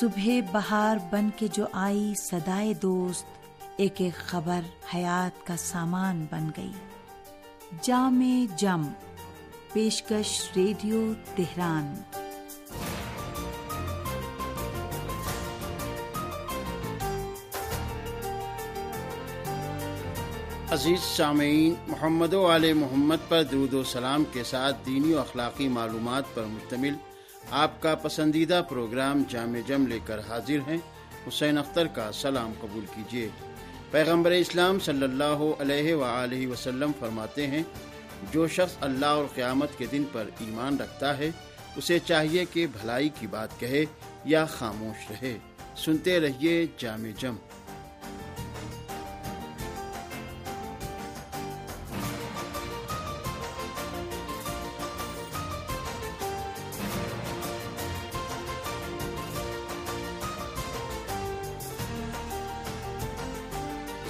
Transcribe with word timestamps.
صبح 0.00 0.28
بہار 0.52 0.96
بن 1.10 1.28
کے 1.36 1.46
جو 1.52 1.66
آئی 1.72 2.14
سدائے 2.14 2.74
دوست، 2.74 3.24
ایک 3.76 3.94
ایک 3.96 4.14
خبر 4.14 4.60
حیات 4.94 5.46
کا 5.46 5.56
سامان 5.56 6.26
بن 6.30 6.50
گئی۔ 6.56 6.72
جام 7.82 8.46
جم، 8.56 8.82
پیشکش 9.72 10.50
ریڈیو 10.56 11.12
تہران۔ 11.36 11.94
عزیز 20.70 21.00
سامعین، 21.16 21.74
محمد 21.86 22.34
و 22.34 22.54
علیہ 22.54 22.74
محمد 22.74 23.28
پر 23.28 23.42
درود 23.42 23.74
و 23.74 23.84
سلام 23.84 24.24
کے 24.32 24.44
ساتھ 24.44 24.76
دینی 24.86 25.14
و 25.14 25.20
اخلاقی 25.20 25.68
معلومات 25.68 26.24
پر 26.34 26.44
مشتمل 26.44 26.94
آپ 27.50 27.82
کا 27.82 27.94
پسندیدہ 27.94 28.62
پروگرام 28.68 29.22
جامع 29.28 29.58
جم 29.66 29.86
لے 29.86 29.98
کر 30.04 30.18
حاضر 30.18 30.70
ہیں۔ 30.70 30.76
حسین 31.28 31.58
اختر 31.58 31.86
کا 31.86 32.12
سلام 32.12 32.52
قبول 32.60 32.84
کیجیے۔ 32.94 33.28
پیغمبر 33.90 34.30
اسلام 34.30 34.78
صلی 34.78 35.02
اللہ 35.02 35.62
علیہ 35.62 35.94
و 35.94 36.06
وسلم 36.52 36.90
فرماتے 37.00 37.46
ہیں، 37.46 37.62
جو 38.32 38.48
شخص 38.48 38.76
اللہ 38.80 39.06
اور 39.06 39.24
قیامت 39.34 39.78
کے 39.78 39.86
دن 39.86 40.04
پر 40.12 40.28
ایمان 40.38 40.76
رکھتا 40.76 41.18
ہے، 41.18 41.30
اسے 41.76 41.98
چاہیے 41.98 42.44
کہ 42.44 42.66
بھلائی 42.66 43.08
کی 43.08 43.26
بات 43.26 43.60
کہے 43.60 43.84
یا 44.24 44.44
خاموش 44.44 45.10
رہے۔ 45.10 45.38
سنتے 45.76 46.20
رہیے 46.20 46.66
جامع 46.78 47.10
جم۔ 47.18 47.36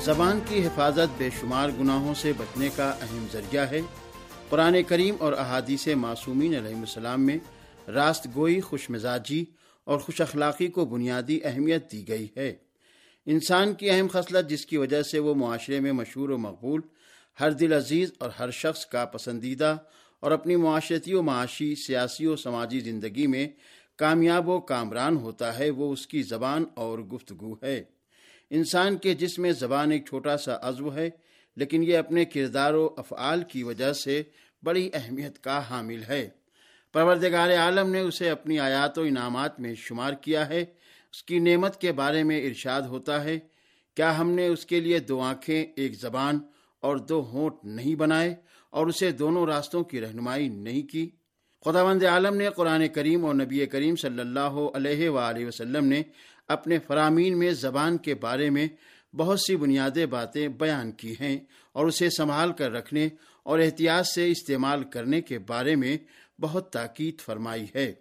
زبان 0.07 0.41
کی 0.49 0.67
حفاظت 0.67 1.19
بے 1.19 1.29
شمار 1.41 1.69
گناہوں 1.81 2.15
سے 2.15 2.33
بچنے 2.33 2.69
کا 2.77 2.91
اہم 2.91 3.27
ذریعہ 3.33 3.67
ہے۔ 3.71 3.81
قرآن 4.49 4.77
کریم 4.89 5.17
اور 5.19 5.33
احادیث 5.33 5.89
معصومین 5.89 6.57
علیہ 6.57 6.77
السلام 6.77 7.27
میں 7.27 7.39
راست 7.91 8.27
گوئی 8.35 8.61
خوش 8.61 8.91
مزاجی 8.91 9.45
اور 9.85 9.99
خوش 9.99 10.21
اخلاقی 10.21 10.69
کو 10.69 10.85
بنیادی 10.85 11.41
اہمیت 11.45 11.93
دی 11.93 12.09
گئی 12.09 12.27
ہے۔ 12.37 12.55
انسان 13.27 13.75
کی 13.75 13.91
اہم 13.91 14.07
خصلت 14.13 14.51
جس 14.51 14.67
کی 14.67 14.77
وجہ 14.77 15.03
سے 15.03 15.19
وہ 15.19 15.35
معاشرے 15.35 15.81
میں 15.81 15.93
مشہور 15.93 16.29
و 16.29 16.39
مقبول، 16.39 16.81
ہر 17.41 17.51
دل 17.51 17.73
عزیز 17.73 18.13
اور 18.19 18.31
ہر 18.39 18.51
شخص 18.51 18.87
کا 18.87 19.05
پسندیدہ 19.05 19.77
اور 20.21 20.31
اپنی 20.31 20.57
معاشرتی 20.57 21.15
و 21.15 21.23
معاشی، 21.23 21.75
سیاسی 21.75 22.27
و 22.27 22.37
سماجی 22.37 22.81
زندگی 22.81 23.27
میں 23.27 23.49
کامیاب 23.97 24.49
و 24.49 24.61
کامران 24.61 25.17
ہوتا 25.17 25.59
ہے، 25.59 25.71
وہ 25.71 25.93
اس 25.93 26.07
کی 26.07 26.23
زبان 26.23 26.65
اور 26.75 26.99
گفتگو 26.99 27.55
ہے۔ 27.63 27.96
انسان 28.51 28.97
کے 28.97 29.15
جسم 29.15 29.43
میں 29.43 29.53
زبان 29.53 29.91
ایک 29.91 30.07
چھوٹا 30.09 30.37
سا 30.37 30.57
عزو 30.63 30.95
ہے، 30.95 31.11
لیکن 31.57 31.83
یہ 31.83 31.97
اپنے 31.99 32.25
کردار 32.25 32.75
و 32.75 32.89
افعال 32.97 33.43
کی 33.43 33.63
وجہ 33.63 33.93
سے 33.93 34.23
بڑی 34.63 34.91
اہمیت 34.95 35.39
کا 35.39 35.61
حامل 35.71 36.03
ہے۔ 36.09 36.29
پروردگار 36.93 37.51
عالم 37.51 37.91
نے 37.91 38.01
اسے 38.01 38.31
اپنی 38.31 38.59
آیات 38.59 38.99
و 38.99 39.03
انعامات 39.03 39.61
میں 39.61 39.75
شمار 39.75 40.13
کیا 40.13 40.49
ہے۔ 40.49 40.65
اس 41.13 41.23
کی 41.23 41.39
نعمت 41.39 41.81
کے 41.81 41.93
بارے 41.93 42.23
میں 42.23 42.41
ارشاد 42.47 42.83
ہوتا 42.83 43.25
ہے، 43.25 43.39
کیا 43.97 44.19
ہم 44.19 44.31
نے 44.31 44.47
اس 44.47 44.67
کے 44.67 44.81
لیے 44.81 44.99
دو 44.99 45.21
آنکھیں، 45.21 45.67
ایک 45.77 45.95
زبان 45.95 46.39
اور 46.81 46.97
دو 46.97 47.21
ہونٹ 47.33 47.65
نہیں 47.65 47.95
بنائے 47.95 48.35
اور 48.71 48.87
اسے 48.87 49.11
دونوں 49.11 49.47
راستوں 49.47 49.85
کی 49.85 50.01
رہنمائی 50.01 50.49
نہیں 50.49 50.83
کی؟ 50.83 51.09
خداوند 51.65 52.03
عالم 52.05 52.37
نے 52.37 52.49
قرآن 52.51 52.89
کریم 52.89 53.25
اور 53.25 53.35
نبی 53.35 53.67
کریم 53.67 53.97
صلی 53.97 54.21
اللہ 54.21 54.57
علیہ 54.75 55.09
وآلہ 55.09 55.47
وسلم 55.47 55.85
نے 55.85 56.03
اپنے 56.49 56.79
فرامین 56.79 57.39
میں 57.39 57.51
زبان 57.51 57.99
کے 57.99 58.15
بارے 58.15 58.51
میں 58.51 58.69
بہت 59.17 59.41
سی 59.41 59.57
بنیادی 59.57 60.07
باتیں 60.07 60.49
بیان 60.49 60.93
کی 60.93 61.15
ہیں 61.21 61.39
اور 61.73 61.87
اسے 61.87 62.11
سنبھال 62.11 62.53
کر 62.53 62.71
رکھنے 62.71 63.09
اور 63.43 63.59
احتیاط 63.59 64.07
سے 64.07 64.31
استعمال 64.31 64.85
کرنے 64.85 65.21
کے 65.21 65.39
بارے 65.39 65.77
میں 65.77 65.99
بہت 66.41 66.73
تاکید 66.73 67.21
فرمائی 67.21 67.67
ہے۔ 67.75 67.93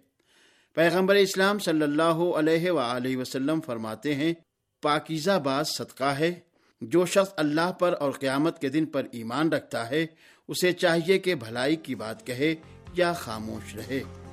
پیغمبر 0.74 1.14
اسلام 1.14 1.58
صلی 1.58 1.82
اللہ 1.82 2.36
علیہ 2.36 2.70
و 2.70 2.80
وسلم 3.04 3.60
فرماتے 3.60 4.14
ہیں، 4.14 4.34
پاکیزہ 4.82 5.38
باز 5.44 5.68
صدقہ 5.68 6.04
ہے۔ 6.04 6.34
جو 6.80 7.06
شخص 7.06 7.32
اللہ 7.36 7.72
پر 7.72 7.94
اور 8.00 8.12
قیامت 8.12 8.60
کے 8.60 8.68
دن 8.68 8.86
پر 8.86 9.06
ایمان 9.12 9.48
رکھتا 9.48 9.90
ہے، 9.90 10.06
اسے 10.48 10.72
چاہیے 10.72 11.18
کہ 11.18 11.34
بھلائی 11.34 11.76
کی 11.76 11.94
بات 11.94 12.26
کہے 12.26 12.54
یا 12.94 13.12
خاموش 13.12 13.74
رہے۔ 13.74 14.25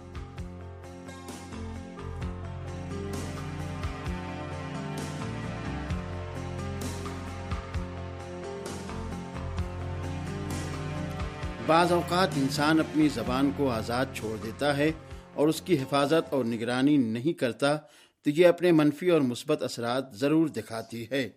بعض 11.73 11.91
اوقات 11.91 12.29
انسان 12.35 12.79
اپنی 12.79 13.07
زبان 13.07 13.51
کو 13.57 13.69
آزاد 13.69 14.05
چھوڑ 14.13 14.37
دیتا 14.43 14.77
ہے 14.77 14.91
اور 15.33 15.47
اس 15.47 15.61
کی 15.61 15.77
حفاظت 15.77 16.33
اور 16.33 16.45
نگرانی 16.45 16.97
نہیں 16.97 17.33
کرتا، 17.33 17.75
تو 18.23 18.29
یہ 18.29 18.47
اپنے 18.47 18.71
منفی 18.71 19.09
اور 19.09 19.21
مثبت 19.21 19.63
اثرات 19.63 20.15
ضرور 20.15 20.47
دکھاتی 20.47 21.05
ہے۔ 21.11 21.29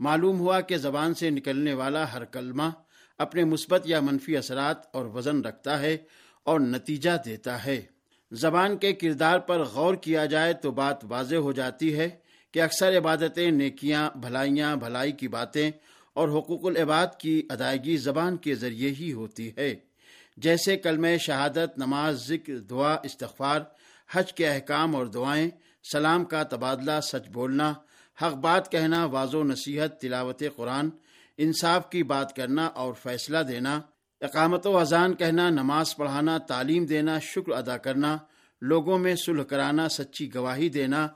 معلوم 0.00 0.40
ہوا 0.40 0.60
کہ 0.60 0.76
زبان 0.76 1.14
سے 1.14 1.30
نکلنے 1.30 1.74
والا 1.74 2.12
ہر 2.12 2.24
کلمہ 2.24 2.70
اپنے 3.18 3.44
مثبت 3.44 3.82
یا 3.84 4.00
منفی 4.00 4.36
اثرات 4.36 4.76
اور 4.92 5.06
وزن 5.06 5.40
رکھتا 5.40 5.80
ہے 5.80 5.96
اور 6.44 6.60
نتیجہ 6.60 7.10
دیتا 7.24 7.64
ہے۔ 7.64 7.80
زبان 8.32 8.76
کے 8.76 8.92
کردار 8.92 9.38
پر 9.38 9.60
غور 9.64 9.94
کیا 9.94 10.26
جائے 10.26 10.52
تو 10.52 10.70
بات 10.70 10.96
واضح 11.02 11.36
ہو 11.36 11.52
جاتی 11.52 11.98
ہے 11.98 12.08
کہ 12.52 12.62
اکثر 12.62 12.98
عبادتیں 12.98 13.50
نیکیاں، 13.50 14.10
بھلائیاں، 14.18 14.76
بھلائی 14.76 15.12
کی 15.12 15.28
باتیں 15.28 15.70
اور 16.18 16.28
حقوق 16.28 16.66
العباد 16.66 17.06
کی 17.18 17.42
ادائیگی 17.50 17.96
زبان 17.96 18.36
کے 18.36 18.54
ذریعے 18.54 18.90
ہی 18.90 19.12
ہوتی 19.12 19.50
ہے۔ 19.56 19.74
جیسے 20.36 20.76
کلم 20.76 21.06
شہادت، 21.20 21.78
نماز، 21.78 22.26
ذکر، 22.28 22.58
دعا، 22.70 22.94
استغفار، 23.02 23.60
حج 24.10 24.32
کے 24.32 24.48
احکام 24.48 24.96
اور 24.96 25.06
دعائیں، 25.06 25.50
سلام 25.92 26.24
کا 26.24 26.42
تبادلہ، 26.42 27.00
سچ 27.02 27.28
بولنا، 27.28 27.72
حق 28.22 28.34
بات 28.34 28.70
کہنا 28.72 29.04
واض 29.04 29.34
و 29.34 29.42
نصیحت، 29.44 30.00
تلاوت 30.00 30.42
قرآن، 30.56 30.90
انصاف 31.38 31.90
کی 31.90 32.02
بات 32.02 32.36
کرنا 32.36 32.66
اور 32.66 32.92
فیصلہ 33.02 33.42
دینا، 33.48 33.80
اقامت 34.20 34.66
و 34.66 34.78
اذان 34.78 35.14
کہنا، 35.14 35.48
نماز 35.50 35.96
پڑھانا، 35.96 36.38
تعلیم 36.38 36.84
دینا، 36.86 37.18
شکر 37.18 37.52
ادا 37.52 37.76
کرنا، 37.76 38.16
لوگوں 38.62 38.98
میں 38.98 39.14
صلح 39.26 39.42
کرانا، 39.42 39.88
سچی 39.88 40.34
گواہی 40.34 40.68
دینا، 40.68 41.06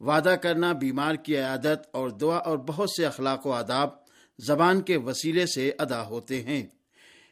وعدہ 0.00 0.34
کرنا، 0.42 0.72
بیمار 0.72 1.14
کی 1.14 1.36
عیادت 1.36 1.88
اور 1.92 2.08
دعا 2.10 2.38
اور 2.38 2.58
بہت 2.58 2.90
سے 2.90 3.06
اخلاق 3.06 3.46
و 3.46 3.52
آداب 3.52 4.03
زبان 4.38 4.82
کے 4.82 4.96
وسیلے 4.96 5.46
سے 5.46 5.72
ادا 5.78 6.06
ہوتے 6.06 6.42
ہیں۔ 6.42 6.66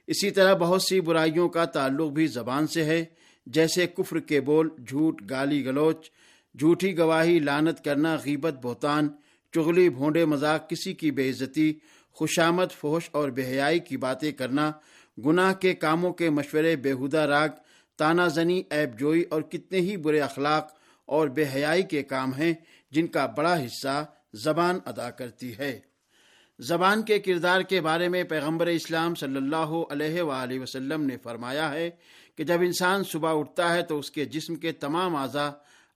اسی 0.07 0.31
طرح 0.31 0.55
بہت 0.55 0.83
سی 0.83 1.01
برائیوں 1.01 1.49
کا 1.49 1.65
تعلق 1.65 2.11
بھی 2.11 2.27
زبان 2.27 2.67
سے 2.67 2.85
ہے، 2.85 3.05
جیسے 3.47 3.87
کفر 3.87 4.21
کے 4.21 4.41
بول، 4.41 4.69
جھوٹ، 4.89 5.23
گالی 5.31 5.65
گلوچ 5.65 6.11
جھوٹی 6.59 6.99
گواہی 6.99 7.39
لانت 7.39 7.85
کرنا، 7.85 8.17
غیبت، 8.25 8.55
بہتان، 8.63 9.09
چغلی، 9.55 9.89
بھونڈے 9.89 10.25
مذاق، 10.25 10.71
کسی 10.71 10.93
کی 10.93 11.11
بے 11.11 11.31
عزتی، 11.31 11.75
خوشامد 12.13 12.73
فوش 12.73 13.09
اور 13.13 13.29
بحیائی 13.29 13.79
کی 13.79 13.97
باتیں 13.97 14.33
کرنا، 14.33 14.73
گناہ 15.27 15.53
کے 15.53 15.75
کاموں 15.75 16.13
کے 16.13 16.31
مشورے 16.31 16.77
بےحدہ 16.77 17.19
راگ، 17.19 17.49
تانا 17.97 18.29
زنی 18.29 18.63
ایب 18.71 18.99
جوئی 18.99 19.25
اور 19.31 19.43
کتنے 19.43 19.79
ہی 19.79 19.97
برے 19.97 20.21
اخلاق 20.21 20.77
اور 21.07 21.29
بے 21.29 21.45
حیائی 21.55 21.83
کے 21.83 22.03
کام 22.03 22.35
ہیں، 22.35 22.55
جن 22.91 23.07
کا 23.07 23.27
بڑا 23.27 23.65
حصہ 23.65 24.07
زبان 24.35 24.79
ادا 24.87 25.11
کرتی 25.11 25.59
ہے۔ 25.59 25.81
زبان 26.63 27.03
کے 27.03 27.19
کردار 27.19 27.61
کے 27.61 27.81
بارے 27.81 28.09
میں 28.09 28.23
پیغمبر 28.25 28.67
اسلام 28.67 29.15
صلی 29.15 29.37
اللہ 29.37 29.73
علیہ 29.91 30.23
وآلہ 30.23 30.59
وسلم 30.61 31.05
نے 31.05 31.17
فرمایا 31.23 31.71
ہے 31.73 31.89
کہ 32.37 32.45
جب 32.45 32.61
انسان 32.61 33.05
صبح 33.05 33.39
اٹھتا 33.39 33.73
ہے 33.75 33.83
تو 33.83 33.99
اس 33.99 34.11
کے 34.11 34.25
جسم 34.25 34.55
کے 34.55 34.73
تمام 34.73 35.17
اعضاء 35.17 35.49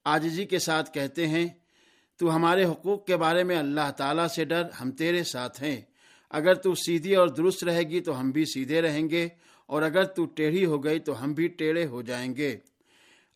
آجزی 0.07 0.45
کے 0.45 0.59
ساتھ 0.59 0.93
کہتے 0.95 1.27
ہیں، 1.27 1.47
تو 2.21 2.35
ہمارے 2.37 2.65
حقوق 2.65 3.05
کے 3.07 3.17
بارے 3.17 3.45
میں 3.45 3.57
اللہ 3.57 3.91
تعالیٰ 3.97 4.27
سے 4.29 4.45
ڈر 4.45 4.65
ہم 4.81 4.91
تیرے 4.93 5.23
ساتھ 5.25 5.63
ہیں۔ 5.63 5.81
اگر 6.31 6.55
تو 6.55 6.75
سیدھی 6.75 7.15
اور 7.15 7.29
درست 7.29 7.65
رہے 7.65 7.83
گی 7.83 8.01
تو 8.01 8.21
ہم 8.21 8.31
بھی 8.31 8.45
سیدھے 8.45 8.81
رہیں 8.83 9.09
گے، 9.11 9.27
اور 9.69 9.83
اگر 9.83 10.05
تو 10.17 10.25
ٹیڑھی 10.37 10.65
ہو 10.67 10.83
گئی 10.85 10.99
تو 10.99 11.23
ہم 11.23 11.33
بھی 11.33 11.49
ٹیڑھے 11.59 11.87
ہو 11.87 12.03
جائیں 12.03 12.37
گے۔ 12.37 12.57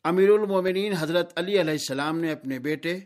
امیر 0.05 0.31
المومنین 0.31 0.93
حضرت 0.99 1.38
علی 1.38 1.60
علیہ 1.60 1.72
السلام 1.72 2.20
نے 2.20 2.31
اپنے 2.32 2.58
بیٹے 2.58 2.99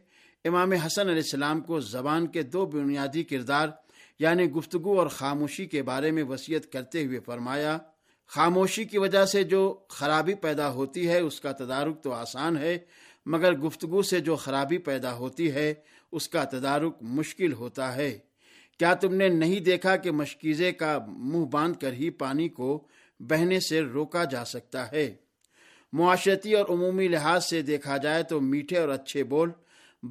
امام 0.44 0.72
حسن 0.84 1.08
علیہ 1.08 1.22
السلام 1.22 1.60
کو 1.60 1.80
زبان 1.92 2.26
کے 2.26 2.42
دو 2.44 2.66
بنیادی 2.66 3.22
کردار 3.24 3.68
یعنی 4.18 4.50
گفتگو 4.50 4.98
اور 4.98 5.06
خاموشی 5.06 5.66
کے 5.66 5.82
بارے 5.82 6.10
میں 6.10 6.22
وصیت 6.22 6.72
کرتے 6.72 7.04
ہوئے 7.04 7.20
فرمایا، 7.20 7.78
خاموشی 8.26 8.84
کی 8.84 8.98
وجہ 8.98 9.24
سے 9.24 9.44
جو 9.44 9.78
خرابی 9.88 10.34
پیدا 10.34 10.70
ہوتی 10.70 11.08
ہے، 11.08 11.18
اس 11.18 11.40
کا 11.40 11.52
تدارک 11.52 12.02
تو 12.02 12.12
آسان 12.12 12.56
ہے، 12.56 12.78
مگر 13.26 13.52
گفتگو 13.52 14.02
سے 14.02 14.20
جو 14.20 14.36
خرابی 14.36 14.78
پیدا 14.78 15.12
ہوتی 15.12 15.52
ہے، 15.52 15.74
اس 16.12 16.28
کا 16.28 16.44
تدارک 16.44 16.96
مشکل 17.00 17.52
ہوتا 17.52 17.96
ہے۔ 17.96 18.18
کیا 18.78 18.94
تم 18.94 19.14
نے 19.14 19.28
نہیں 19.28 19.60
دیکھا 19.60 19.96
کہ 19.96 20.10
مشکیزے 20.10 20.72
کا 20.72 20.98
منہ 21.08 21.44
باندھ 21.44 21.78
کر 21.80 21.92
ہی 21.92 22.10
پانی 22.10 22.48
کو 22.48 22.86
بہنے 23.20 23.60
سے 23.60 23.80
روکا 23.80 24.24
جا 24.24 24.44
سکتا 24.44 24.92
ہے؟ 24.92 25.14
معاشرتی 25.92 26.54
اور 26.54 26.66
عمومی 26.68 27.08
لحاظ 27.08 27.44
سے 27.44 27.62
دیکھا 27.62 27.96
جائے 27.96 28.22
تو 28.22 28.40
میٹھے 28.40 28.78
اور 28.78 28.88
اچھے 28.88 29.24
بول 29.24 29.50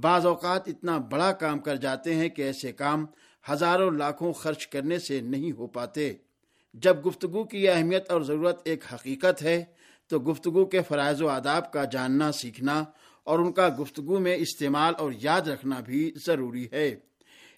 بعض 0.01 0.25
اوقات 0.25 0.67
اتنا 0.67 0.97
بڑا 0.97 1.31
کام 1.31 1.59
کر 1.59 1.75
جاتے 1.75 2.15
ہیں 2.15 2.29
کہ 2.29 2.41
ایسے 2.41 2.71
کام 2.71 3.05
ہزاروں 3.51 3.91
لاکھوں 3.91 4.33
خرچ 4.33 4.67
کرنے 4.67 4.99
سے 4.99 5.21
نہیں 5.21 5.51
ہو 5.51 5.67
پاتے۔ 5.67 6.13
جب 6.73 7.05
گفتگو 7.05 7.43
کی 7.43 7.69
اہمیت 7.69 8.11
اور 8.11 8.21
ضرورت 8.21 8.61
ایک 8.65 8.83
حقیقت 8.93 9.43
ہے، 9.43 9.65
تو 10.07 10.19
گفتگو 10.19 10.65
کے 10.65 10.81
فرائض 10.87 11.21
و 11.21 11.27
آداب 11.27 11.71
کا 11.71 11.85
جاننا، 11.85 12.31
سیکھنا 12.31 12.83
اور 13.23 13.39
ان 13.39 13.51
کا 13.51 13.69
گفتگو 13.81 14.19
میں 14.19 14.35
استعمال 14.35 14.93
اور 14.97 15.11
یاد 15.15 15.41
رکھنا 15.41 15.79
بھی 15.79 16.11
ضروری 16.27 16.67
ہے۔ 16.71 16.95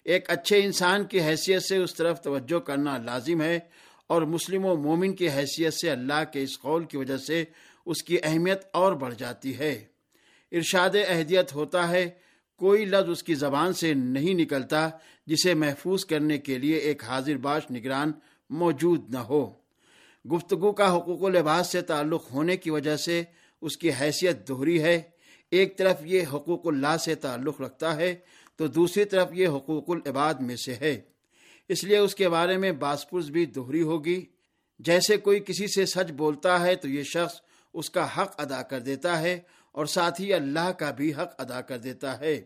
ایک 0.04 0.30
اچھے 0.30 0.64
انسان 0.64 1.04
کی 1.04 1.20
حیثیت 1.20 1.62
سے 1.62 1.76
اس 1.76 1.94
طرف 1.94 2.20
توجہ 2.20 2.58
کرنا 2.58 2.98
لازم 2.98 3.42
ہے 3.42 3.58
اور 4.06 4.22
مسلم 4.22 4.64
و 4.64 4.76
مومن 4.76 5.12
کی 5.12 5.28
حیثیت 5.28 5.74
سے 5.74 5.90
اللہ 5.90 6.24
کے 6.32 6.42
اس 6.42 6.60
قول 6.60 6.84
کی 6.84 6.96
وجہ 6.96 7.16
سے 7.16 7.44
اس 7.86 8.02
کی 8.02 8.16
اہمیت 8.22 8.62
اور 8.72 8.92
بڑھ 8.92 9.14
جاتی 9.18 9.58
ہے۔ 9.58 9.84
ارشاد 10.52 10.90
اہدیت 11.08 11.54
ہوتا 11.54 11.88
ہے 11.88 12.25
کوئی 12.56 12.84
لفظ 12.84 13.10
اس 13.10 13.22
کی 13.22 13.34
زبان 13.34 13.72
سے 13.72 13.94
نہیں 13.94 14.34
نکلتا 14.34 14.88
جسے 15.26 15.54
محفوظ 15.54 16.04
کرنے 16.04 16.38
کے 16.38 16.58
لیے 16.58 16.76
ایک 16.76 17.04
حاضر 17.04 17.36
باش 17.36 17.70
نگران 17.70 18.12
موجود 18.50 19.10
نہ 19.10 19.18
ہو۔ 19.18 19.52
گفتگو 20.32 20.72
کا 20.72 20.96
حقوق 20.96 21.22
و 21.22 21.28
لباس 21.28 21.66
سے 21.66 21.82
تعلق 21.82 22.30
ہونے 22.30 22.56
کی 22.56 22.70
وجہ 22.70 22.96
سے 22.96 23.22
اس 23.62 23.76
کی 23.76 23.90
حیثیت 24.00 24.48
دوہری 24.48 24.82
ہے۔ 24.82 25.02
ایک 25.50 25.78
طرف 25.78 25.96
یہ 26.04 26.22
حقوق 26.32 26.66
اللہ 26.66 26.96
سے 27.04 27.14
تعلق 27.14 27.60
رکھتا 27.60 27.96
ہے 27.96 28.14
تو 28.56 28.66
دوسری 28.66 29.04
طرف 29.04 29.28
یہ 29.32 29.48
حقوق 29.48 29.90
العباد 29.90 30.34
میں 30.34 30.56
سے 30.56 30.74
ہے۔ 30.74 31.00
اس 31.68 31.84
لیے 31.84 31.98
اس 31.98 32.14
کے 32.14 32.28
بارے 32.28 32.56
میں 32.56 32.72
باسپرس 32.72 33.24
بھی 33.24 33.46
دوہری 33.46 33.82
ہوگی۔ 33.82 34.24
جیسے 34.78 35.16
کوئی 35.16 35.40
کسی 35.40 35.66
سے 35.66 35.86
سچ 35.86 36.10
بولتا 36.10 36.60
ہے 36.60 36.76
تو 36.76 36.88
یہ 36.88 37.02
شخص 37.02 37.34
اس 37.74 37.90
کا 37.90 38.04
حق 38.04 38.34
ادا 38.38 38.62
کر 38.62 38.80
دیتا 38.80 39.20
ہے 39.20 39.40
اور 39.76 39.86
ساتھ 39.86 40.20
ہی 40.20 40.34
اللہ 40.34 40.72
کا 40.72 40.90
بھی 40.90 41.14
حق 41.14 41.34
ادا 41.38 41.60
کر 41.60 41.78
دیتا 41.78 42.20
ہے۔ 42.20 42.42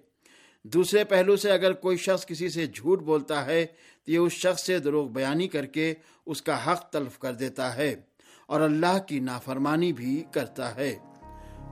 دوسرے 0.63 1.05
پہلو 1.05 1.37
سے 1.37 1.51
اگر 1.51 1.73
کوئی 1.73 1.97
شخص 1.97 2.27
کسی 2.27 2.49
سے 2.49 2.67
جھوٹ 2.67 3.03
بولتا 3.03 3.47
ہے، 3.47 3.67
تو 4.05 4.13
یہ 4.13 4.19
اس 4.19 4.33
شخص 4.33 4.67
سے 4.67 4.79
دروغ 4.79 5.09
بیانی 5.09 5.49
کر 5.49 5.67
کے 5.67 5.95
اس 6.27 6.43
کا 6.43 6.73
حق 6.73 6.91
تلف 6.91 7.19
کر 7.19 7.33
دیتا 7.33 7.77
ہے 7.77 7.95
اور 8.47 8.61
اللہ 8.61 8.99
کی 8.99 9.21
نافرمانی 9.21 9.93
بھی 9.93 10.25
کرتا 10.33 10.75
ہے۔ 10.75 10.99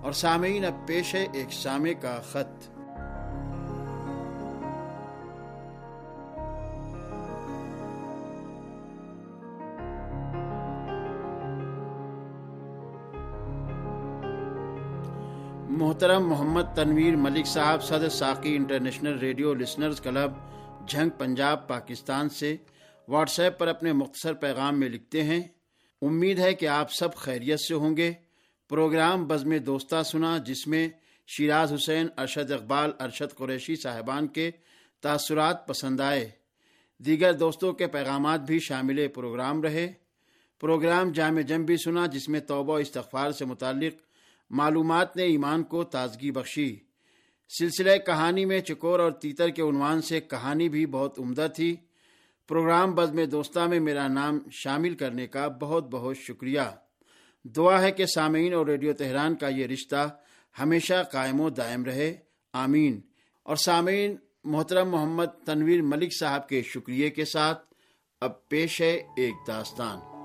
اور 0.03 0.13
سامعین، 0.13 0.65
اب 0.65 0.89
پیش 0.89 1.15
ہے 1.15 1.27
ایک 1.35 1.53
سامع 1.53 1.93
کا 2.03 2.23
خط۔ 2.31 2.78
محترم 15.89 16.29
محمد 16.29 16.63
تنویر 16.75 17.17
ملک 17.17 17.47
صاحب، 17.47 17.85
صدر 17.85 18.09
Saqi 18.09 18.57
international 18.57 19.19
radio 19.19 19.55
listeners 19.55 20.01
club, 20.01 20.31
Jhang 20.89 21.11
Punjab, 21.11 21.69
Pakistan 21.69 22.29
سے 22.29 22.57
واٹس 23.09 23.41
ایپ 23.41 23.59
پر 23.59 23.69
اپنے 23.69 23.93
مختصر 23.93 24.33
پیغام 24.33 24.81
میں 24.81 24.89
لکھتے 24.89 25.23
ہیں، 25.23 25.43
امید 26.03 26.39
ہے 26.39 26.55
کہ 26.55 26.69
آپ 26.69 26.93
سب 26.93 27.15
خیریت 27.15 27.61
سے 27.61 27.75
ہوں 27.75 27.97
گے۔ 27.97 28.13
پروگرام 28.69 29.27
بزم 29.27 29.57
دوستہ 29.57 30.03
سنا، 30.03 30.39
جس 30.39 30.67
میں 30.67 30.89
شیراز 31.27 31.73
حسین، 31.73 32.07
ارشد 32.19 32.51
اقبال، 32.51 32.93
ارشد 33.01 33.37
قریشی 33.37 33.77
صاحبان 33.77 34.27
کے 34.27 34.51
تاثرات 35.01 35.69
پسند 35.69 36.01
آئے۔ 36.01 36.31
دیگر 36.99 37.33
دوستوں 37.33 37.73
کے 37.73 37.87
پیغامات 37.87 38.41
بھی 38.41 38.59
شامل 38.59 39.09
پروگرام 39.09 39.63
رہے۔ 39.63 39.93
پروگرام 40.61 41.13
جامع 41.13 41.41
جم 41.41 41.65
بھی 41.65 41.77
سنا، 41.77 42.07
جس 42.07 42.29
میں 42.29 42.41
توبہ 42.41 42.79
استغفار 42.79 43.31
سے 43.31 43.45
متعلق 43.45 44.08
معلومات 44.51 45.17
نے 45.17 45.23
ایمان 45.23 45.63
کو 45.63 45.85
تازگی 45.85 46.31
بخشی۔ 46.31 46.77
سلسلہ 47.59 47.97
کہانی 48.07 48.45
میں 48.45 48.61
چکور 48.61 49.01
اور 49.01 49.13
تیتر 49.13 49.49
کے 49.49 49.63
عنوان 49.63 50.03
سے 50.03 50.21
کہانی 50.21 50.69
بھی 50.69 50.87
بہت 50.87 51.19
عمدہ 51.19 51.47
تھی۔ 51.57 51.77
پروگرام 52.49 52.95
بز 52.95 53.11
میں 53.11 53.27
دوستہ 53.27 53.61
میں 53.61 53.81
میرا 53.81 54.09
نام 54.09 54.39
شامل 54.51 54.95
کرنے 54.95 55.27
کا 55.27 55.49
بہت 55.49 55.89
بہت 55.91 56.17
شکریہ۔ 56.17 56.61
دعا 57.45 57.83
ہے 57.83 57.93
کہ 57.93 58.07
سامعین 58.07 58.55
اور 58.55 58.67
ریڈیو 58.67 58.93
تہران 58.93 59.35
کا 59.35 59.49
یہ 59.49 59.67
رشتہ 59.67 60.19
ہمیشہ 60.59 61.03
قائم 61.13 61.41
و 61.41 61.51
دائم 61.51 61.85
رہے۔ 61.85 62.17
آمین۔ 62.53 63.01
اور 63.43 63.57
سامعین، 63.57 64.17
محترم 64.45 64.91
محمد 64.91 65.27
تنویر 65.47 65.83
ملک 65.83 66.13
صاحب 66.21 66.49
کے 66.49 66.63
شکریہ 66.63 67.09
کے 67.09 67.25
ساتھ 67.25 67.75
اب 68.21 68.49
پیش 68.49 68.81
ہے 68.81 68.97
ایک 69.17 69.35
داستان۔ 69.47 70.18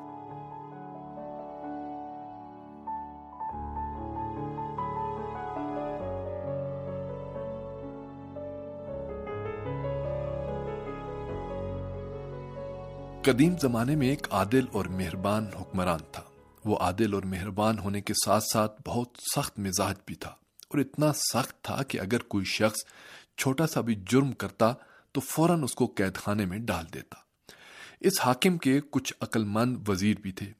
قدیم 13.23 13.55
زمانے 13.61 13.95
میں 13.95 14.09
ایک 14.09 14.27
عادل 14.31 14.65
اور 14.71 14.85
مہربان 14.85 15.45
حکمران 15.61 15.99
تھا۔ 16.11 16.23
وہ 16.65 16.77
عادل 16.77 17.13
اور 17.13 17.23
مہربان 17.23 17.79
ہونے 17.79 18.01
کے 18.01 18.13
ساتھ 18.25 18.43
ساتھ 18.53 18.81
بہت 18.85 19.07
سخت 19.35 19.59
مزاج 19.59 19.95
بھی 20.05 20.15
تھا 20.15 20.29
اور 20.29 20.79
اتنا 20.79 21.13
سخت 21.13 21.63
تھا 21.63 21.83
کہ 21.83 21.99
اگر 21.99 22.19
کوئی 22.19 22.45
شخص 22.45 22.77
چھوٹا 23.37 23.67
سا 23.67 23.81
بھی 23.81 23.95
جرم 23.95 24.31
کرتا 24.31 24.73
تو 25.11 25.21
فوراً 25.21 25.63
اس 25.63 25.73
کو 25.73 25.85
قید 25.85 26.15
خانے 26.15 26.45
میں 26.45 26.57
ڈال 26.57 26.85
دیتا۔ 26.93 27.15
اس 28.01 28.13
حاکم 28.21 28.57
کے 28.57 28.81
کچھ 28.89 29.13
عقل 29.21 29.43
مند 29.43 29.89
وزیر 29.89 30.15
بھی 30.21 30.31
تھے۔ 30.31 30.51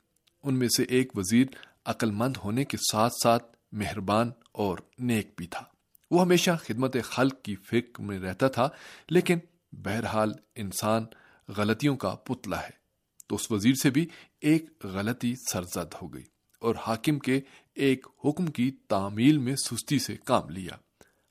ان 0.44 0.60
میں 0.60 0.68
سے 0.78 0.84
ایک 0.84 1.18
وزیر 1.18 1.46
عقل 1.86 2.12
مند 2.12 2.38
ہونے 2.44 2.66
کے 2.66 2.78
ساتھ 2.92 3.14
ساتھ 3.24 3.46
مہربان 3.72 4.32
اور 4.52 4.78
نیک 5.00 5.34
بھی 5.38 5.48
تھا۔ 5.48 5.64
وہ 6.12 6.22
ہمیشہ 6.22 6.52
خدمت 6.64 6.96
خلق 7.04 7.42
کی 7.42 7.56
فکر 7.56 8.04
میں 8.04 8.20
رہتا 8.20 8.48
تھا، 8.48 8.70
لیکن 9.10 9.40
بہرحال 9.72 10.34
انسان 10.56 11.06
غلطیوں 11.48 11.98
کا 11.98 12.16
پتلا 12.16 12.64
ہے۔ 12.64 12.84
تو 13.28 13.36
اس 13.36 13.52
وزیر 13.52 13.74
سے 13.74 13.90
بھی 13.90 14.08
ایک 14.42 14.66
غلطی 14.84 15.36
سرزد 15.36 15.94
ہو 16.02 16.14
گئی 16.14 16.24
اور 16.60 16.76
حاکم 16.88 17.20
کے 17.20 17.42
ایک 17.74 18.08
حکم 18.26 18.46
کی 18.46 18.72
تعمیل 18.72 19.38
میں 19.38 19.56
سستی 19.56 20.00
سے 20.00 20.18
کام 20.18 20.50
لیا۔ 20.50 20.72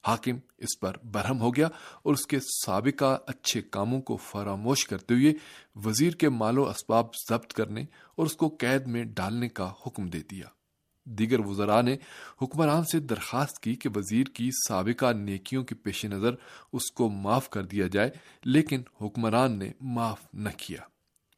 حاکم 0.06 0.36
اس 0.58 0.80
پر 0.80 0.96
برہم 1.04 1.40
ہو 1.40 1.56
گیا 1.56 1.66
اور 2.02 2.12
اس 2.12 2.26
کے 2.26 2.40
سابقہ 2.40 3.18
اچھے 3.26 3.62
کاموں 3.62 4.00
کو 4.00 4.16
فراموش 4.16 4.86
کرتے 4.86 5.14
ہوئے 5.14 5.32
وزیر 5.74 6.12
کے 6.12 6.28
مال 6.28 6.58
و 6.58 6.68
اسباب 6.68 7.06
ضبط 7.28 7.52
کرنے 7.52 7.84
اور 8.16 8.26
اس 8.26 8.36
کو 8.36 8.48
قید 8.48 8.86
میں 8.86 9.04
ڈالنے 9.04 9.48
کا 9.48 9.72
حکم 9.86 10.06
دے 10.06 10.20
دیا۔ 10.30 10.46
دیگر 11.04 11.40
وزراء 11.40 11.82
نے 11.82 11.96
حکمران 12.42 12.84
سے 12.84 12.98
درخواست 13.00 13.60
کی 13.60 13.74
کہ 13.74 13.88
وزیر 13.94 14.26
کی 14.26 14.48
سابقہ 14.68 15.12
نیکیوں 15.12 15.64
کے 15.64 15.74
پیش 15.74 16.04
نظر 16.04 16.34
اس 16.72 16.90
کو 16.90 17.08
معاف 17.08 17.50
کر 17.50 17.64
دیا 17.64 17.86
جائے، 17.86 18.10
لیکن 18.44 18.82
حکمران 19.00 19.58
نے 19.58 19.72
معاف 19.80 20.20
نہ 20.34 20.48
کیا۔ 20.56 20.80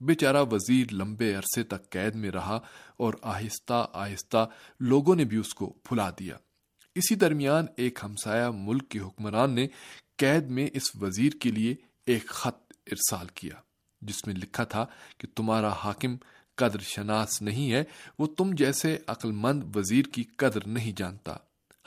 بیچارہ 0.00 0.44
وزیر 0.50 0.92
لمبے 0.92 1.34
عرصے 1.34 1.62
تک 1.62 1.90
قید 1.90 2.14
میں 2.14 2.30
رہا 2.30 2.58
اور 2.96 3.14
آہستہ 3.22 3.86
آہستہ 3.92 4.48
لوگوں 4.80 5.14
نے 5.16 5.24
بھی 5.24 5.36
اس 5.36 5.54
کو 5.54 5.72
بھلا 5.88 6.10
دیا۔ 6.10 6.36
اسی 6.94 7.14
درمیان 7.14 7.66
ایک 7.76 7.98
ہمسایہ 8.02 8.50
ملک 8.54 8.88
کے 8.88 8.98
حکمران 8.98 9.50
نے 9.50 9.66
قید 10.16 10.48
میں 10.48 10.66
اس 10.72 10.96
وزیر 11.00 11.32
کے 11.40 11.50
لیے 11.50 11.74
ایک 12.06 12.26
خط 12.26 12.72
ارسال 12.86 13.26
کیا، 13.34 13.54
جس 14.02 14.26
میں 14.26 14.34
لکھا 14.34 14.64
تھا 14.64 14.86
کہ 15.18 15.28
تمہارا 15.34 15.72
حاکم 15.72 16.16
قدر 16.54 16.78
شناس 16.78 17.42
نہیں 17.42 17.72
ہے، 17.72 17.84
وہ 18.18 18.26
تم 18.26 18.50
جیسے 18.52 18.98
عقل 19.06 19.32
مند 19.32 19.76
وزیر 19.76 20.04
کی 20.04 20.22
قدر 20.22 20.66
نہیں 20.66 20.92
جانتا۔ 20.96 21.36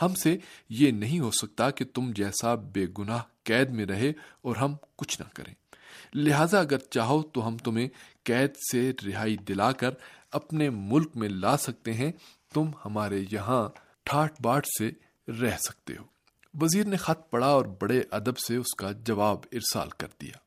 ہم 0.01 0.15
سے 0.15 0.37
یہ 0.69 0.91
نہیں 0.91 1.19
ہو 1.19 1.31
سکتا 1.31 1.69
کہ 1.69 1.85
تم 1.93 2.11
جیسا 2.15 2.55
بے 2.55 2.85
گناہ 2.97 3.21
قید 3.43 3.69
میں 3.69 3.85
رہے 3.85 4.09
اور 4.41 4.55
ہم 4.55 4.75
کچھ 4.95 5.21
نہ 5.21 5.29
کریں۔ 5.33 5.53
لہذا 6.15 6.59
اگر 6.59 6.77
چاہو 6.77 7.21
تو 7.21 7.47
ہم 7.47 7.57
تمہیں 7.57 7.87
قید 8.23 8.51
سے 8.71 8.91
رہائی 9.05 9.37
دلا 9.37 9.71
کر 9.71 9.89
اپنے 10.31 10.69
ملک 10.69 11.11
میں 11.15 11.29
لا 11.29 11.57
سکتے 11.57 11.93
ہیں۔ 11.93 12.11
تم 12.53 12.71
ہمارے 12.85 13.23
یہاں 13.31 13.69
ٹھاٹ 14.03 14.41
باٹ 14.41 14.65
سے 14.79 14.91
رہ 15.41 15.57
سکتے 15.57 15.93
ہو۔ 15.93 16.03
وزیر 16.61 16.85
نے 16.85 16.97
خط 16.97 17.29
پڑھا 17.29 17.47
اور 17.47 17.65
بڑے 17.65 18.01
ادب 18.11 18.37
سے 18.37 18.55
اس 18.55 18.75
کا 18.77 18.91
جواب 18.91 19.37
ارسال 19.51 19.89
کر 19.89 20.07
دیا۔ 20.21 20.37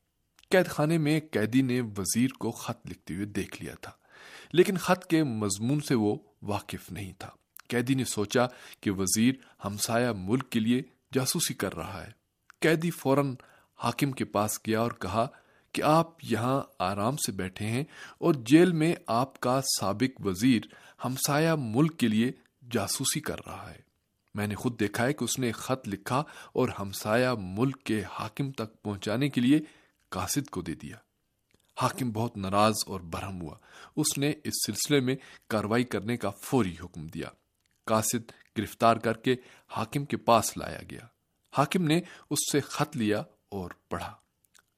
قید 0.51 0.67
خانے 0.67 0.99
میں 0.99 1.21
قیدی 1.31 1.63
نے 1.63 1.81
وزیر 1.81 2.31
کو 2.39 2.51
خط 2.51 2.87
لکھتے 2.87 3.15
ہوئے 3.15 3.27
دیکھ 3.27 3.63
لیا 3.63 3.75
تھا۔ 3.75 3.93
لیکن 4.53 4.77
خط 4.77 5.05
کے 5.05 5.25
مضمون 5.25 5.81
سے 5.81 5.95
وہ 5.95 6.17
واقف 6.43 6.93
نہیں 6.93 7.13
تھا۔ 7.19 7.31
قیدی 7.69 7.95
نے 7.95 8.05
سوچا 8.05 8.47
کہ 8.81 8.91
وزیر 8.91 9.35
ہمسایہ 9.65 10.09
ملک 10.17 10.51
کے 10.51 10.61
لیے 10.61 10.83
جاسوسی 11.13 11.55
کر 11.55 11.75
رہا 11.75 12.07
ہے۔ 12.07 12.11
قیدی 12.61 12.91
فوراً 12.91 13.35
حاکم 13.79 14.13
کے 14.13 14.25
پاس 14.25 14.59
گیا 14.67 14.81
اور 14.81 14.93
کہا 14.93 15.27
کہ 15.73 15.83
آپ 15.83 16.09
یہاں 16.23 16.63
آرام 16.79 17.17
سے 17.17 17.33
بیٹھے 17.33 17.67
ہیں 17.67 17.85
اور 18.19 18.35
جیل 18.35 18.73
میں 18.73 18.95
آپ 19.07 19.41
کا 19.41 19.61
سابق 19.81 20.27
وزیر 20.27 20.61
ہمسایہ 21.05 21.51
ملک 21.59 21.99
کے 21.99 22.09
لیے 22.09 22.33
جاسوسی 22.71 23.21
کر 23.21 23.37
رہا 23.47 23.71
ہے۔ 23.71 23.81
میں 24.35 24.47
نے 24.47 24.55
خود 24.55 24.81
دیکھا 24.81 25.05
ہے 25.05 25.13
کہ 25.13 25.25
اس 25.25 25.39
نے 25.39 25.53
خط 25.53 25.89
لکھا 25.89 26.23
اور 26.53 26.69
ہمسایہ 26.79 27.29
ملک 27.39 27.83
کے 27.85 28.03
حاکم 28.11 28.53
تک 28.53 28.83
پہنچانے 28.83 29.29
کے 29.29 29.41
لیے 29.41 29.61
قاصد 30.09 30.51
کو 30.51 30.63
دے 30.63 30.75
دیا۔ 30.75 30.97
حاکم 31.83 32.11
بہت 32.11 32.37
ناراض 32.37 32.75
اور 32.87 33.01
برہم 33.01 33.43
ہوا۔ 33.43 33.57
اس 33.97 34.19
نے 34.19 34.33
اس 34.45 34.55
سلسلے 34.67 35.01
میں 35.01 35.17
کاروائی 35.49 35.85
کرنے 35.85 36.17
کا 36.17 36.31
فوری 36.31 36.77
حکم 36.85 37.07
دیا۔ 37.07 37.29
قاصد 37.87 38.33
گرفتار 38.59 38.97
کر 38.97 39.13
کے 39.13 39.37
حاکم 39.69 40.05
کے 40.05 40.17
پاس 40.17 40.57
لایا 40.57 40.81
گیا۔ 40.91 41.07
حاکم 41.59 41.85
نے 41.85 42.01
اس 42.31 42.39
سے 42.53 42.61
خط 42.61 42.97
لیا 42.97 43.23
اور 43.49 43.71
پڑھا۔ 43.89 44.15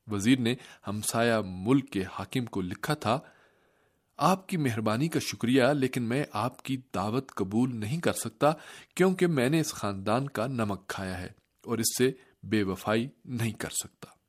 وزیر 0.06 0.38
نے 0.38 0.54
ہمسایہ 0.87 1.35
ملک 1.44 1.90
کے 1.90 2.04
حاکم 2.12 2.44
کو 2.44 2.61
لکھا 2.61 2.94
تھا، 2.94 3.21
آپ 4.16 4.49
کی 4.49 4.56
مہربانی 4.56 5.09
کا 5.09 5.18
شکریہ، 5.21 5.64
لیکن 5.64 6.02
میں 6.02 6.25
آپ 6.32 6.62
کی 6.62 6.76
دعوت 6.94 7.32
قبول 7.32 7.76
نہیں 7.76 8.00
کر 8.00 8.12
سکتا 8.12 8.52
کیونکہ 8.94 9.26
میں 9.26 9.49
نے 9.49 9.61
اس 9.61 9.73
خاندان 9.75 10.28
کا 10.28 10.47
نمک 10.47 10.87
کھایا 10.87 11.21
ہے 11.21 11.28
اور 11.66 11.78
اس 11.78 11.99
سے 11.99 12.11
بے 12.42 12.62
وفائی 12.62 13.09
نہیں 13.25 13.52
کر 13.52 13.71
سکتا۔ 13.71 14.22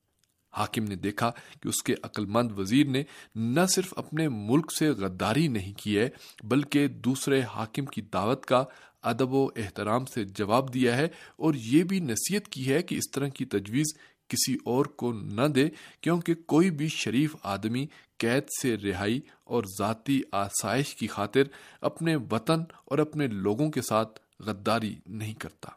حاکم 0.54 0.84
نے 0.84 0.96
دیکھا 0.96 1.30
کہ 1.62 1.68
اس 1.68 1.82
کے 1.84 1.96
عقل 2.04 2.26
مند 2.26 2.52
وزیر 2.58 2.88
نے 2.88 3.04
نہ 3.36 3.66
صرف 3.70 3.94
اپنے 3.98 4.28
ملک 4.30 4.72
سے 4.80 4.90
غداری 4.90 5.48
نہیں 5.48 5.74
کی 5.74 5.98
ہے، 5.98 6.10
بلکہ 6.44 6.88
دوسرے 6.88 7.42
حاکم 7.42 7.86
کی 7.86 8.02
دعوت 8.14 8.46
کا 8.46 8.64
ادب 9.04 9.34
و 9.34 9.48
احترام 9.56 10.06
سے 10.06 10.24
جواب 10.24 10.74
دیا 10.74 10.98
ہے 10.98 11.08
اور 11.38 11.54
یہ 11.66 11.84
بھی 11.84 12.00
نصیحت 12.00 12.48
کی 12.48 12.70
ہے 12.74 12.82
کہ 12.84 12.96
اس 12.96 13.12
طرح 13.12 13.28
کی 13.28 13.46
تجویز 13.46 13.94
کسی 14.30 14.54
اور 14.66 14.86
کو 14.86 15.12
نہ 15.14 15.48
دے، 15.48 15.68
کیونکہ 16.02 16.34
کوئی 16.46 16.72
بھی 16.72 16.88
شریف 16.88 17.36
آدمی 17.44 17.86
قید 18.18 18.44
سے 18.62 18.76
رہائی 18.78 19.20
اور 19.44 19.64
ذاتی 19.80 20.22
آسائش 20.32 20.96
کی 20.96 21.08
خاطر 21.08 21.44
اپنے 21.82 22.16
وطن 22.32 22.64
اور 22.86 23.00
اپنے 23.00 23.28
لوگوں 23.28 23.70
کے 23.72 23.82
ساتھ 23.82 24.20
غداری 24.40 24.96
نہیں 25.06 25.34
کرتا۔ 25.34 25.70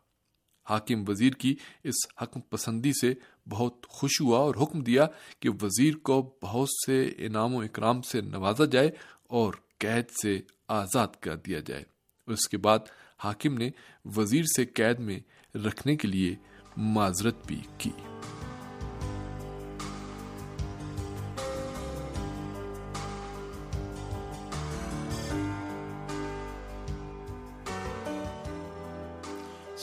حاکم 0.70 1.04
وزیر 1.08 1.32
کی 1.32 1.54
اس 1.84 1.94
حکم 2.22 2.40
پسندی 2.40 2.92
سے 3.00 3.14
بہت 3.48 3.86
خوش 3.88 4.20
ہوا 4.20 4.38
اور 4.38 4.54
حکم 4.62 4.80
دیا 4.80 5.06
کہ 5.40 5.48
وزیر 5.62 5.96
کو 5.96 6.36
بہت 6.42 6.68
سے 6.86 7.12
انعام 7.18 7.54
و 7.54 7.60
اکرام 7.60 8.02
سے 8.02 8.20
نوازا 8.20 8.64
جائے 8.64 8.90
اور 9.22 9.54
قید 9.78 10.10
سے 10.22 10.40
آزاد 10.68 11.08
کر 11.20 11.36
دیا 11.36 11.60
جائے۔ 11.60 11.84
اس 12.26 12.48
کے 12.48 12.56
بعد 12.56 12.78
حاکم 13.18 13.54
نے 13.54 13.70
وزیر 14.04 14.42
سے 14.56 14.64
قید 14.64 14.98
میں 14.98 15.20
رکھنے 15.56 15.96
کے 15.96 16.08
لیے 16.08 16.34
معذرت 16.76 17.46
بھی 17.46 17.60
کی۔ 17.78 17.90